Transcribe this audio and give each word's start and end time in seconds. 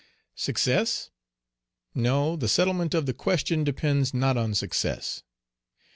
Success? 0.33 1.11
No, 1.93 2.35
the 2.35 2.47
settlement 2.47 2.95
of 2.95 3.05
the 3.05 3.13
question 3.13 3.63
depends 3.63 4.15
not 4.15 4.35
on 4.35 4.55
success. 4.55 5.21